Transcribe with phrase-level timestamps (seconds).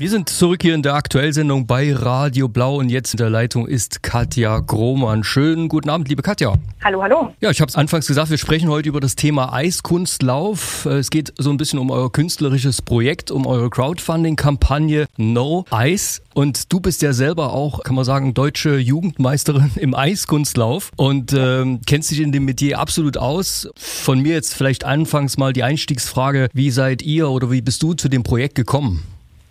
[0.00, 3.66] Wir sind zurück hier in der Aktuellsendung bei Radio Blau und jetzt in der Leitung
[3.66, 5.24] ist Katja Grohmann.
[5.24, 6.54] Schönen guten Abend, liebe Katja.
[6.84, 7.34] Hallo, hallo.
[7.40, 10.86] Ja, ich habe es anfangs gesagt, wir sprechen heute über das Thema Eiskunstlauf.
[10.86, 16.22] Es geht so ein bisschen um euer künstlerisches Projekt, um eure Crowdfunding-Kampagne No Ice.
[16.32, 21.80] Und du bist ja selber auch, kann man sagen, deutsche Jugendmeisterin im Eiskunstlauf und ähm,
[21.86, 23.68] kennst dich in dem Metier absolut aus.
[23.74, 27.94] Von mir jetzt vielleicht anfangs mal die Einstiegsfrage, wie seid ihr oder wie bist du
[27.94, 29.02] zu dem Projekt gekommen?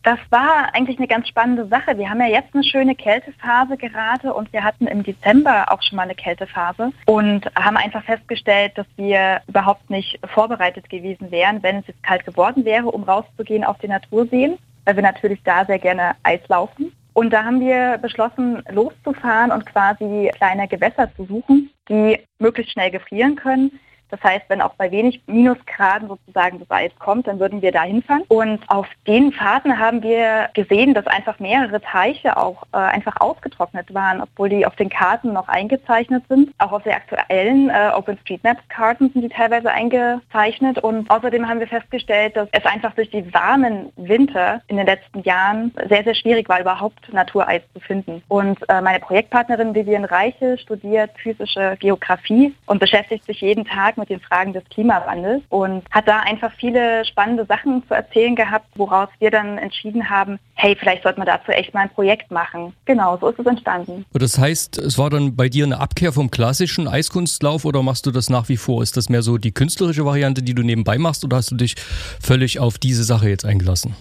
[0.07, 1.97] Das war eigentlich eine ganz spannende Sache.
[1.97, 5.97] Wir haben ja jetzt eine schöne Kältephase gerade und wir hatten im Dezember auch schon
[5.97, 11.79] mal eine Kältephase und haben einfach festgestellt, dass wir überhaupt nicht vorbereitet gewesen wären, wenn
[11.79, 15.77] es jetzt kalt geworden wäre, um rauszugehen auf die Naturseen, weil wir natürlich da sehr
[15.77, 16.93] gerne Eis laufen.
[17.11, 22.91] Und da haben wir beschlossen, loszufahren und quasi kleine Gewässer zu suchen, die möglichst schnell
[22.91, 23.77] gefrieren können,
[24.09, 27.83] das heißt, wenn auch bei wenig Minusgraden sozusagen das Eis kommt, dann würden wir da
[27.83, 28.23] hinfahren.
[28.27, 33.93] Und auf den Fahrten haben wir gesehen, dass einfach mehrere Teiche auch äh, einfach ausgetrocknet
[33.93, 36.51] waren, obwohl die auf den Karten noch eingezeichnet sind.
[36.57, 40.79] Auch auf der aktuellen äh, OpenStreetMaps-Karten sind die teilweise eingezeichnet.
[40.79, 45.21] Und außerdem haben wir festgestellt, dass es einfach durch die warmen Winter in den letzten
[45.23, 48.21] Jahren sehr, sehr schwierig war, überhaupt Natureis zu finden.
[48.27, 54.09] Und äh, meine Projektpartnerin Vivian Reiche studiert physische Geografie und beschäftigt sich jeden Tag mit
[54.09, 59.09] den Fragen des Klimawandels und hat da einfach viele spannende Sachen zu erzählen gehabt, woraus
[59.19, 62.73] wir dann entschieden haben, hey, vielleicht sollte man dazu echt mal ein Projekt machen.
[62.85, 64.05] Genau, so ist es entstanden.
[64.13, 68.11] Das heißt, es war dann bei dir eine Abkehr vom klassischen Eiskunstlauf oder machst du
[68.11, 68.83] das nach wie vor?
[68.83, 71.75] Ist das mehr so die künstlerische Variante, die du nebenbei machst oder hast du dich
[72.21, 73.95] völlig auf diese Sache jetzt eingelassen?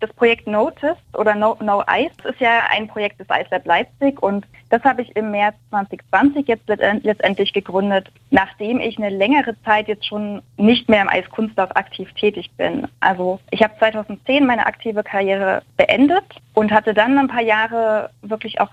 [0.00, 4.22] Das Projekt Notice oder No, no Ice ist ja ein Projekt des Ice Lab Leipzig
[4.22, 9.88] und das habe ich im März 2020 jetzt letztendlich gegründet, nachdem ich eine längere Zeit
[9.88, 12.86] jetzt schon nicht mehr im Eiskunstlauf aktiv tätig bin.
[13.00, 18.60] Also ich habe 2010 meine aktive Karriere beendet und hatte dann ein paar Jahre wirklich
[18.60, 18.70] auch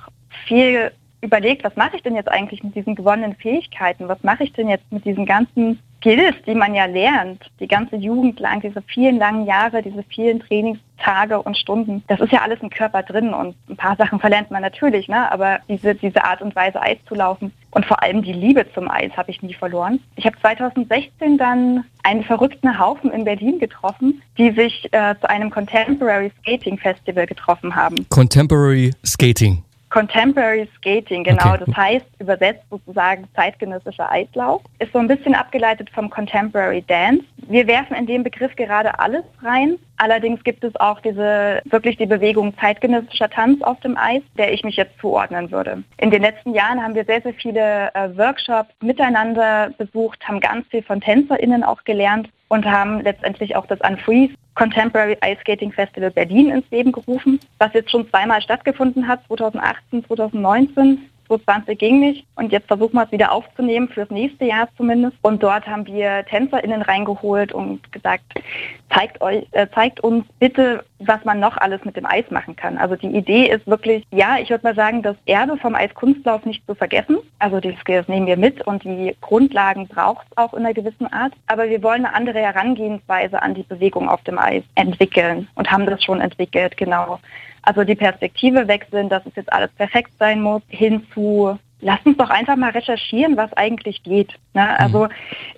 [0.48, 4.08] viel überlegt, was mache ich denn jetzt eigentlich mit diesen gewonnenen Fähigkeiten?
[4.08, 7.96] Was mache ich denn jetzt mit diesen ganzen Skills, die man ja lernt, die ganze
[7.96, 12.60] Jugend lang, diese vielen langen Jahre, diese vielen Trainingstage und Stunden, das ist ja alles
[12.62, 15.32] im Körper drin und ein paar Sachen verlernt man natürlich, ne?
[15.32, 18.90] aber diese, diese Art und Weise Eis zu laufen und vor allem die Liebe zum
[18.90, 20.00] Eis habe ich nie verloren.
[20.16, 25.50] Ich habe 2016 dann einen verrückten Haufen in Berlin getroffen, die sich äh, zu einem
[25.50, 28.06] Contemporary Skating Festival getroffen haben.
[28.10, 29.65] Contemporary Skating.
[29.96, 31.54] Contemporary Skating, genau.
[31.54, 31.64] Okay.
[31.66, 34.62] Das heißt, übersetzt sozusagen zeitgenössischer Eislauf.
[34.80, 37.24] Ist so ein bisschen abgeleitet vom Contemporary Dance.
[37.48, 39.78] Wir werfen in dem Begriff gerade alles rein.
[39.98, 44.64] Allerdings gibt es auch diese, wirklich die Bewegung zeitgenössischer Tanz auf dem Eis, der ich
[44.64, 45.84] mich jetzt zuordnen würde.
[45.98, 50.68] In den letzten Jahren haben wir sehr, sehr viele äh, Workshops miteinander besucht, haben ganz
[50.68, 56.12] viel von TänzerInnen auch gelernt und haben letztendlich auch das Unfreeze Contemporary Ice Skating Festival
[56.12, 61.10] Berlin ins Leben gerufen, was jetzt schon zweimal stattgefunden hat, 2018, 2019.
[61.28, 65.18] 2020 ging nicht und jetzt versuchen wir es wieder aufzunehmen, fürs nächste Jahr zumindest.
[65.22, 68.24] Und dort haben wir TänzerInnen reingeholt und gesagt,
[68.94, 72.78] zeigt, euch, äh, zeigt uns bitte, was man noch alles mit dem Eis machen kann.
[72.78, 76.66] Also die Idee ist wirklich, ja, ich würde mal sagen, das Erbe vom Eiskunstlauf nicht
[76.66, 77.18] zu vergessen.
[77.40, 81.12] Also die Skills nehmen wir mit und die Grundlagen braucht es auch in einer gewissen
[81.12, 81.34] Art.
[81.48, 85.86] Aber wir wollen eine andere Herangehensweise an die Bewegung auf dem Eis entwickeln und haben
[85.86, 87.20] das schon entwickelt, genau.
[87.66, 92.18] Also die Perspektive wechseln, dass es jetzt alles perfekt sein muss, hin zu lass uns
[92.18, 94.34] doch einfach mal recherchieren, was eigentlich geht.
[94.54, 94.64] Ne?
[94.64, 94.76] Mhm.
[94.80, 95.08] Also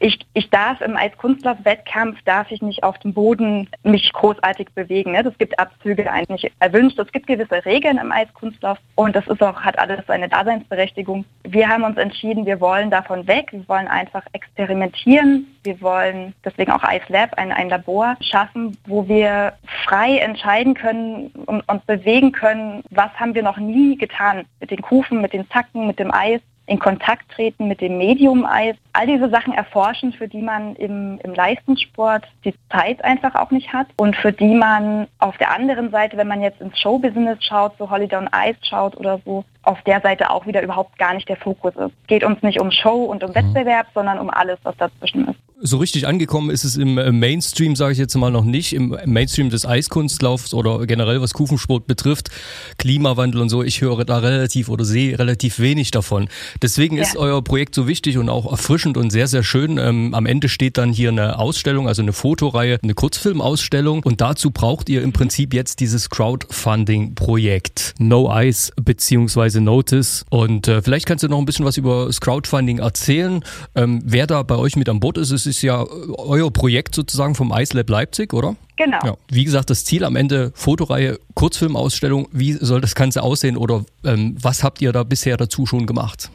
[0.02, 5.14] ich, ich darf im Eiskunstlauf-Wettkampf, darf ich nicht auf dem Boden mich großartig bewegen.
[5.14, 5.24] Ne?
[5.24, 7.00] Das gibt Abzüge eigentlich erwünscht.
[7.00, 11.24] Es gibt gewisse Regeln im Eiskunstlauf und das ist auch, hat alles seine Daseinsberechtigung.
[11.44, 13.48] Wir haben uns entschieden, wir wollen davon weg.
[13.52, 15.48] Wir wollen einfach experimentieren.
[15.64, 19.54] Wir wollen deswegen auch Ice Lab, ein, ein Labor schaffen, wo wir
[19.86, 24.82] frei entscheiden können und uns bewegen können, was haben wir noch nie getan mit den
[24.82, 28.76] Kufen, mit den Zacken, mit dem Eis in Kontakt treten mit dem Medium Eis.
[28.92, 33.72] All diese Sachen erforschen, für die man im, im Leistungssport die Zeit einfach auch nicht
[33.72, 37.78] hat und für die man auf der anderen Seite, wenn man jetzt ins Showbusiness schaut,
[37.78, 41.30] so Holiday on Ice schaut oder so, auf der Seite auch wieder überhaupt gar nicht
[41.30, 41.94] der Fokus ist.
[42.02, 43.36] Es geht uns nicht um Show und um mhm.
[43.36, 45.47] Wettbewerb, sondern um alles, was dazwischen ist.
[45.60, 48.96] So richtig angekommen ist es im äh, Mainstream, sage ich jetzt mal noch nicht, im
[49.06, 52.30] Mainstream des Eiskunstlaufs oder generell was Kufensport betrifft,
[52.78, 53.64] Klimawandel und so.
[53.64, 56.30] Ich höre da relativ oder sehe relativ wenig davon.
[56.62, 57.02] Deswegen ja.
[57.02, 59.80] ist euer Projekt so wichtig und auch erfrischend und sehr, sehr schön.
[59.80, 64.52] Ähm, am Ende steht dann hier eine Ausstellung, also eine Fotoreihe, eine Kurzfilmausstellung und dazu
[64.52, 70.24] braucht ihr im Prinzip jetzt dieses Crowdfunding-Projekt No Ice beziehungsweise Notice.
[70.30, 73.44] Und äh, vielleicht kannst du noch ein bisschen was über das Crowdfunding erzählen.
[73.74, 75.86] Ähm, wer da bei euch mit an Bord ist, ist ist ja
[76.18, 78.56] euer Projekt sozusagen vom Ice Lab Leipzig, oder?
[78.78, 79.00] Genau.
[79.04, 79.18] Ja.
[79.30, 82.28] Wie gesagt, das Ziel am Ende Fotoreihe, Kurzfilmausstellung.
[82.32, 86.30] Wie soll das Ganze aussehen oder ähm, was habt ihr da bisher dazu schon gemacht?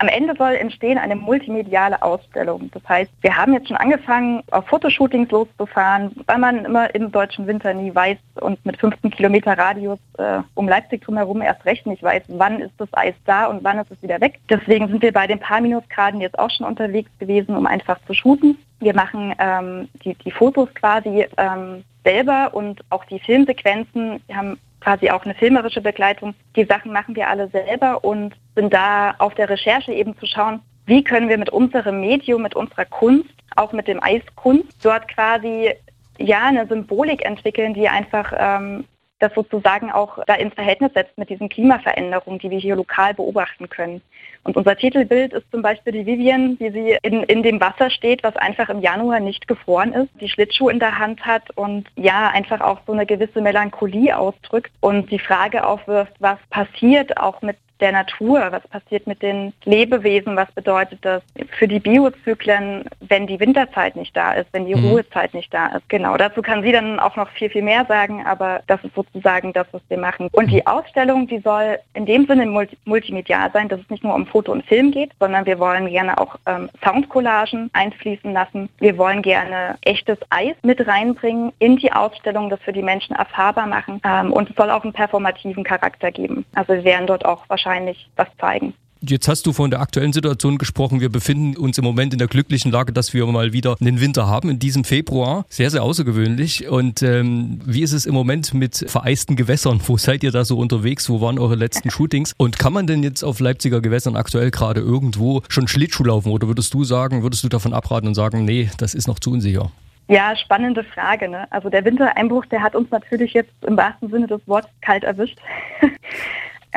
[0.00, 2.70] Am Ende soll entstehen eine multimediale Ausstellung.
[2.72, 7.48] Das heißt, wir haben jetzt schon angefangen, auf Fotoshootings loszufahren, weil man immer im deutschen
[7.48, 12.04] Winter nie weiß und mit 15 Kilometer Radius äh, um Leipzig drumherum erst recht nicht
[12.04, 14.38] weiß, wann ist das Eis da und wann ist es wieder weg.
[14.48, 18.14] Deswegen sind wir bei den paar Minusgraden jetzt auch schon unterwegs gewesen, um einfach zu
[18.14, 18.56] shooten.
[18.78, 24.22] Wir machen ähm, die, die Fotos quasi ähm, selber und auch die Filmsequenzen.
[24.28, 24.58] Wir haben
[24.88, 26.34] quasi auch eine filmerische Begleitung.
[26.56, 30.60] Die Sachen machen wir alle selber und sind da auf der Recherche eben zu schauen,
[30.86, 35.74] wie können wir mit unserem Medium, mit unserer Kunst, auch mit dem Eiskunst, dort quasi
[36.16, 38.86] ja eine Symbolik entwickeln, die einfach ähm,
[39.18, 43.68] das sozusagen auch da ins Verhältnis setzt mit diesen Klimaveränderungen, die wir hier lokal beobachten
[43.68, 44.00] können.
[44.48, 48.22] Und unser Titelbild ist zum Beispiel die Vivian, wie sie in, in dem Wasser steht,
[48.22, 52.28] was einfach im Januar nicht gefroren ist, die Schlittschuh in der Hand hat und ja,
[52.28, 57.58] einfach auch so eine gewisse Melancholie ausdrückt und die Frage aufwirft, was passiert auch mit
[57.80, 61.22] der Natur, was passiert mit den Lebewesen, was bedeutet das
[61.58, 64.88] für die Biozyklen, wenn die Winterzeit nicht da ist, wenn die mhm.
[64.88, 65.88] Ruhezeit nicht da ist.
[65.88, 69.52] Genau, dazu kann sie dann auch noch viel, viel mehr sagen, aber das ist sozusagen
[69.52, 70.28] das, was wir machen.
[70.32, 74.14] Und die Ausstellung, die soll in dem Sinne multi multimedial sein, dass es nicht nur
[74.14, 78.68] um Foto und Film geht, sondern wir wollen gerne auch ähm, Soundcollagen einfließen lassen.
[78.78, 83.66] Wir wollen gerne echtes Eis mit reinbringen in die Ausstellung, das für die Menschen erfahrbar
[83.66, 84.00] machen.
[84.04, 86.44] Ähm, und es soll auch einen performativen Charakter geben.
[86.54, 88.74] Also wir werden dort auch wahrscheinlich wahrscheinlich was zeigen.
[89.00, 91.00] Jetzt hast du von der aktuellen Situation gesprochen.
[91.00, 94.26] Wir befinden uns im Moment in der glücklichen Lage, dass wir mal wieder einen Winter
[94.26, 95.44] haben in diesem Februar.
[95.48, 96.68] Sehr, sehr außergewöhnlich.
[96.68, 99.80] Und ähm, wie ist es im Moment mit vereisten Gewässern?
[99.86, 101.08] Wo seid ihr da so unterwegs?
[101.08, 102.34] Wo waren eure letzten Shootings?
[102.38, 106.32] Und kann man denn jetzt auf Leipziger Gewässern aktuell gerade irgendwo schon Schlittschuh laufen?
[106.32, 109.30] Oder würdest du sagen, würdest du davon abraten und sagen, nee, das ist noch zu
[109.30, 109.70] unsicher?
[110.08, 111.28] Ja, spannende Frage.
[111.28, 111.46] Ne?
[111.52, 115.38] Also der Wintereinbruch, der hat uns natürlich jetzt im wahrsten Sinne des Wortes kalt erwischt.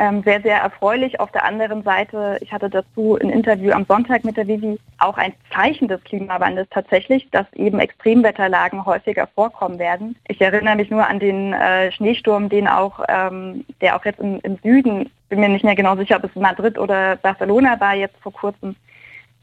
[0.02, 1.20] ähm, sehr, sehr erfreulich.
[1.20, 5.16] Auf der anderen Seite, ich hatte dazu ein Interview am Sonntag mit der Vivi, auch
[5.16, 10.16] ein Zeichen des Klimawandels tatsächlich, dass eben Extremwetterlagen häufiger vorkommen werden.
[10.26, 14.40] Ich erinnere mich nur an den äh, Schneesturm, den auch, ähm, der auch jetzt im,
[14.42, 18.16] im Süden, bin mir nicht mehr genau sicher, ob es Madrid oder Barcelona war jetzt
[18.20, 18.74] vor kurzem,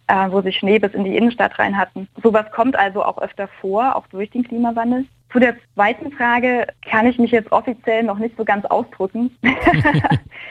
[0.08, 2.10] äh, wo sie Schnee bis in die Innenstadt rein hatten.
[2.22, 5.06] Sowas kommt also auch öfter vor, auch durch den Klimawandel.
[5.32, 9.32] Zu der zweiten Frage kann ich mich jetzt offiziell noch nicht so ganz ausdrücken.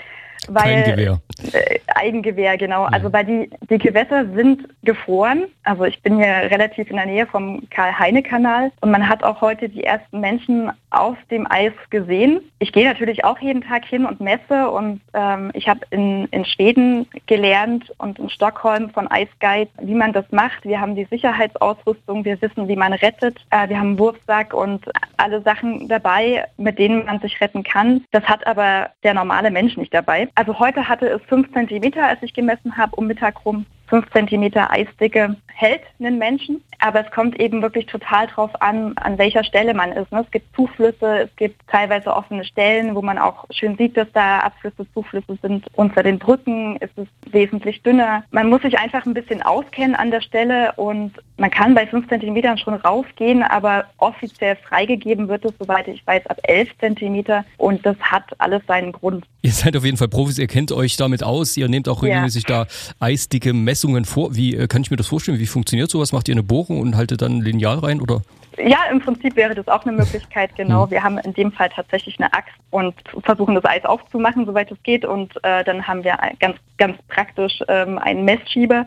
[0.48, 1.20] weil Eigengewehr.
[1.52, 2.84] Äh, Eigengewehr, genau.
[2.84, 2.88] Ja.
[2.88, 5.44] Also weil die, die Gewässer sind gefroren.
[5.64, 9.68] Also ich bin hier relativ in der Nähe vom Karl-Heine-Kanal und man hat auch heute
[9.68, 12.40] die ersten Menschen auf dem Eis gesehen.
[12.58, 16.44] Ich gehe natürlich auch jeden Tag hin und messe und ähm, ich habe in, in
[16.44, 20.64] Schweden gelernt und in Stockholm von Ice Guide, wie man das macht.
[20.64, 23.38] Wir haben die Sicherheitsausrüstung, wir wissen, wie man rettet.
[23.50, 24.86] Äh, wir haben einen Wurfsack und
[25.18, 28.04] alle Sachen dabei, mit denen man sich retten kann.
[28.12, 30.28] Das hat aber der normale Mensch nicht dabei.
[30.34, 33.66] Also heute hatte es fünf Zentimeter, als ich gemessen habe, um Mittag rum.
[33.88, 36.62] 5 cm Eisdicke hält einen Menschen.
[36.80, 40.12] Aber es kommt eben wirklich total drauf an, an welcher Stelle man ist.
[40.12, 40.20] Ne?
[40.24, 44.40] Es gibt Zuflüsse, es gibt teilweise offene Stellen, wo man auch schön sieht, dass da
[44.40, 45.66] Abflüsse, Zuflüsse sind.
[45.74, 48.22] Unter den Brücken ist es wesentlich dünner.
[48.30, 52.08] Man muss sich einfach ein bisschen auskennen an der Stelle und man kann bei 5
[52.08, 57.86] cm schon raufgehen, aber offiziell freigegeben wird es, soweit ich weiß, ab 11 cm und
[57.86, 59.24] das hat alles seinen Grund.
[59.42, 62.48] Ihr seid auf jeden Fall Profis, ihr kennt euch damit aus, ihr nehmt auch regelmäßig
[62.48, 62.64] ja.
[62.64, 64.34] da eisdicke Messungen vor?
[64.34, 65.38] Wie äh, kann ich mir das vorstellen?
[65.38, 66.12] Wie funktioniert sowas?
[66.12, 68.22] Macht ihr eine Bohrung und haltet dann ein Lineal rein oder?
[68.56, 70.84] Ja, im Prinzip wäre das auch eine Möglichkeit, genau.
[70.84, 70.90] Hm.
[70.90, 74.82] Wir haben in dem Fall tatsächlich eine Axt und versuchen das Eis aufzumachen, soweit es
[74.82, 75.04] geht.
[75.04, 78.86] Und äh, dann haben wir ganz, ganz praktisch ähm, einen Messschieber,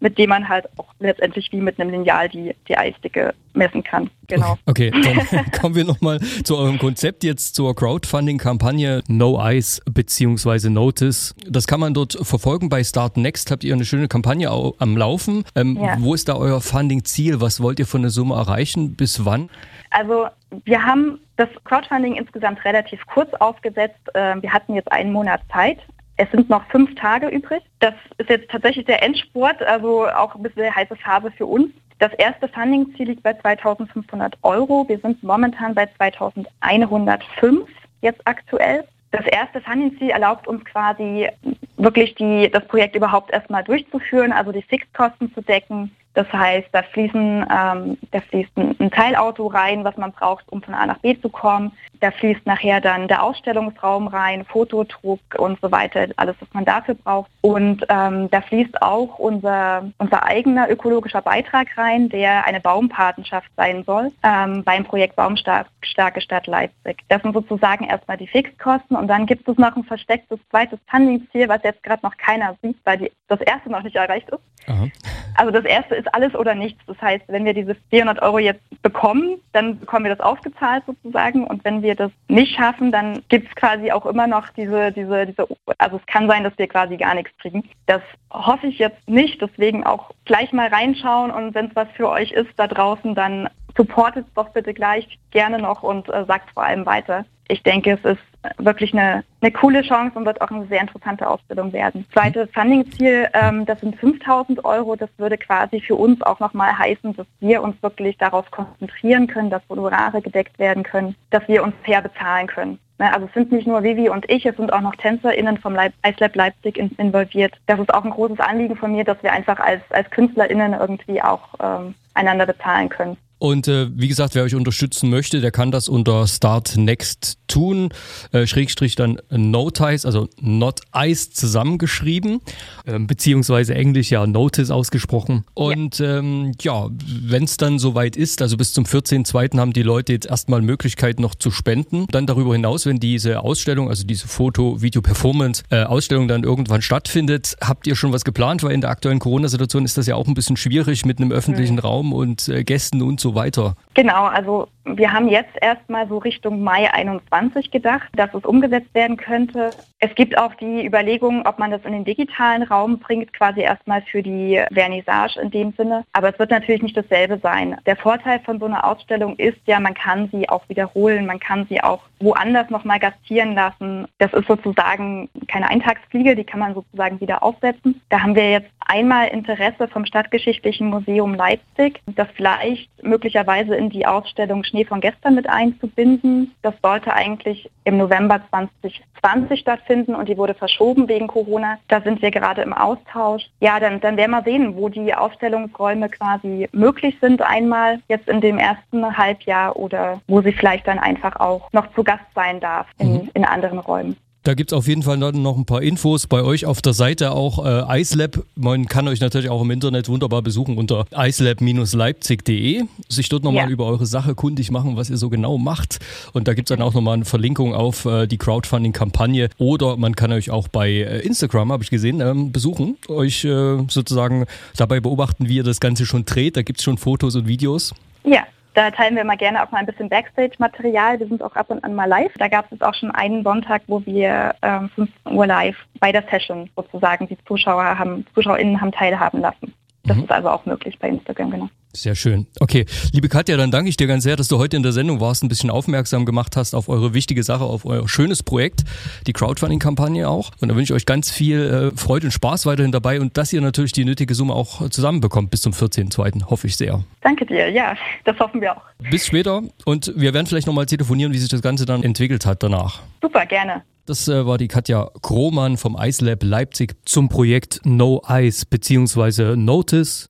[0.00, 4.10] mit dem man halt auch letztendlich wie mit einem Lineal die, die Eisdicke messen kann.
[4.28, 4.58] Genau.
[4.66, 10.68] Okay, dann kommen wir nochmal zu eurem Konzept jetzt zur Crowdfunding-Kampagne No Ice bzw.
[10.68, 11.34] Notice.
[11.48, 12.68] Das kann man dort verfolgen.
[12.68, 15.44] Bei Start Next habt ihr eine schöne Kampagne am Laufen.
[15.54, 15.96] Ähm, ja.
[16.00, 17.40] Wo ist da euer Funding-Ziel?
[17.40, 18.96] Was wollt ihr von der Summe erreichen?
[18.96, 19.48] Bis wann?
[19.90, 20.26] Also
[20.64, 24.00] wir haben das Crowdfunding insgesamt relativ kurz aufgesetzt.
[24.14, 25.78] Ähm, wir hatten jetzt einen Monat Zeit.
[26.16, 27.62] Es sind noch fünf Tage übrig.
[27.80, 31.70] Das ist jetzt tatsächlich der Endspurt, also auch ein bisschen heiße Phase für uns.
[31.98, 34.86] Das erste Funding-Ziel liegt bei 2.500 Euro.
[34.88, 37.66] Wir sind momentan bei 2.105
[38.02, 38.84] jetzt aktuell.
[39.12, 41.28] Das erste Funding-Ziel erlaubt uns quasi
[41.76, 46.82] wirklich die, das Projekt überhaupt erstmal durchzuführen, also die Fixkosten zu decken, Das heißt, da
[46.82, 51.14] fließen, ähm, da fließt ein, Teilauto rein, was man braucht, um von A nach B
[51.20, 51.72] zu kommen.
[52.00, 56.94] Da fließt nachher dann der Ausstellungsraum rein, Fotodruck und so weiter, alles, was man dafür
[56.94, 57.30] braucht.
[57.42, 63.84] Und ähm, da fließt auch unser, unser eigener ökologischer Beitrag rein, der eine Baumpatenschaft sein
[63.84, 66.96] soll ähm, beim Projekt Baumstarke Stadt Leipzig.
[67.08, 71.50] Das sind sozusagen erstmal die Fixkosten und dann gibt es noch ein verstecktes zweites Funding-Ziel,
[71.50, 74.40] was jetzt gerade noch keiner sieht, weil die, das erste noch nicht erreicht ist.
[74.68, 74.88] Aha.
[75.36, 76.80] Also das erste ist alles oder nichts.
[76.86, 81.44] Das heißt, wenn wir diese 400 Euro jetzt bekommen, dann bekommen wir das ausgezahlt sozusagen
[81.44, 85.26] und wenn wir das nicht schaffen, dann gibt es quasi auch immer noch diese, diese,
[85.26, 85.46] diese,
[85.78, 87.68] also es kann sein, dass wir quasi gar nichts kriegen.
[87.86, 92.08] Das hoffe ich jetzt nicht, deswegen auch gleich mal reinschauen und wenn es was für
[92.08, 96.64] euch ist da draußen, dann supportet doch bitte gleich gerne noch und äh, sagt vor
[96.64, 97.24] allem weiter.
[97.48, 98.20] Ich denke, es ist
[98.58, 102.06] wirklich eine, eine coole Chance und wird auch eine sehr interessante Ausbildung werden.
[102.12, 104.96] Zweites Funding-Ziel, ähm, das sind 5000 Euro.
[104.96, 109.50] Das würde quasi für uns auch nochmal heißen, dass wir uns wirklich darauf konzentrieren können,
[109.50, 112.78] dass Honorare gedeckt werden können, dass wir uns fair bezahlen können.
[112.98, 115.74] Ne, also es sind nicht nur Vivi und ich, es sind auch noch TänzerInnen vom
[115.74, 117.54] Leip IceLab Leipzig in, involviert.
[117.66, 121.20] Das ist auch ein großes Anliegen von mir, dass wir einfach als, als KünstlerInnen irgendwie
[121.22, 123.18] auch ähm, einander bezahlen können.
[123.38, 127.90] Und äh, wie gesagt, wer euch unterstützen möchte, der kann das unter Start Next tun,
[128.32, 132.40] äh, Schrägstrich dann Notice, also Not Ice zusammengeschrieben,
[132.86, 135.44] äh, beziehungsweise Englisch ja Notice ausgesprochen.
[135.54, 139.58] Und ja, ähm, ja wenn es dann soweit ist, also bis zum 14.02.
[139.58, 142.06] haben die Leute jetzt erstmal Möglichkeit noch zu spenden.
[142.10, 145.84] Dann darüber hinaus, wenn diese Ausstellung, also diese Foto, Video, Performance äh,
[146.26, 148.62] dann irgendwann stattfindet, habt ihr schon was geplant?
[148.62, 151.74] Weil in der aktuellen Corona-Situation ist das ja auch ein bisschen schwierig mit einem öffentlichen
[151.74, 151.80] mhm.
[151.80, 153.74] Raum und äh, Gästen und so so weiter?
[153.94, 159.16] Genau, also wir haben jetzt erstmal so Richtung Mai 21 gedacht, dass es umgesetzt werden
[159.16, 159.70] könnte.
[159.98, 164.02] Es gibt auch die Überlegung, ob man das in den digitalen Raum bringt, quasi erstmal
[164.02, 166.04] für die Vernissage in dem Sinne.
[166.12, 167.76] Aber es wird natürlich nicht dasselbe sein.
[167.86, 171.66] Der Vorteil von so einer Ausstellung ist ja, man kann sie auch wiederholen, man kann
[171.68, 174.06] sie auch woanders nochmal gastieren lassen.
[174.18, 178.00] Das ist sozusagen keine Eintagsfliege, die kann man sozusagen wieder aufsetzen.
[178.10, 184.06] Da haben wir jetzt einmal Interesse vom Stadtgeschichtlichen Museum Leipzig, das vielleicht möglicherweise in die
[184.06, 186.54] Ausstellung Schnee von gestern mit einzubinden.
[186.62, 191.78] Das sollte eigentlich im November 2020 stattfinden und die wurde verschoben wegen Corona.
[191.88, 193.44] Da sind wir gerade im Austausch.
[193.60, 198.40] Ja, dann, dann werden wir sehen, wo die Ausstellungsräume quasi möglich sind, einmal jetzt in
[198.40, 202.86] dem ersten Halbjahr oder wo sie vielleicht dann einfach auch noch zu Gast sein darf
[202.98, 203.30] in, mhm.
[203.34, 204.16] in anderen Räumen.
[204.46, 207.32] Da gibt es auf jeden Fall noch ein paar Infos bei euch auf der Seite
[207.32, 208.44] auch äh, iCelab.
[208.54, 213.70] Man kann euch natürlich auch im Internet wunderbar besuchen unter icelab-leipzig.de, sich dort nochmal ja.
[213.70, 215.98] über eure Sache kundig machen, was ihr so genau macht.
[216.32, 219.48] Und da gibt es dann auch nochmal eine Verlinkung auf äh, die Crowdfunding-Kampagne.
[219.58, 223.78] Oder man kann euch auch bei äh, Instagram, habe ich gesehen, ähm, besuchen, euch äh,
[223.88, 224.44] sozusagen
[224.76, 226.56] dabei beobachten, wie ihr das Ganze schon dreht.
[226.56, 227.94] Da gibt es schon Fotos und Videos.
[228.22, 228.44] Ja,
[228.76, 231.18] da teilen wir mal gerne auch mal ein bisschen Backstage-Material.
[231.18, 232.32] Wir sind auch ab und an mal live.
[232.38, 236.22] Da gab es auch schon einen Sonntag, wo wir ähm, 15 Uhr live bei der
[236.30, 239.72] Session sozusagen die Zuschauer haben, ZuschauerInnen haben teilhaben lassen.
[240.04, 240.24] Das mhm.
[240.24, 241.68] ist also auch möglich bei Instagram, genau.
[241.96, 242.46] Sehr schön.
[242.60, 245.20] Okay, liebe Katja, dann danke ich dir ganz sehr, dass du heute in der Sendung
[245.20, 248.84] warst, ein bisschen aufmerksam gemacht hast auf eure wichtige Sache, auf euer schönes Projekt,
[249.26, 250.50] die Crowdfunding-Kampagne auch.
[250.60, 253.52] Und da wünsche ich euch ganz viel äh, Freude und Spaß weiterhin dabei und dass
[253.52, 256.50] ihr natürlich die nötige Summe auch zusammenbekommt bis zum 14.02.
[256.50, 257.02] Hoffe ich sehr.
[257.22, 258.82] Danke dir, ja, das hoffen wir auch.
[259.10, 262.62] Bis später und wir werden vielleicht nochmal telefonieren, wie sich das Ganze dann entwickelt hat
[262.62, 263.00] danach.
[263.22, 263.82] Super, gerne.
[264.06, 269.56] Das äh, war die Katja Krohmann vom Ice Lab Leipzig zum Projekt No Ice bzw.
[269.56, 270.24] Notice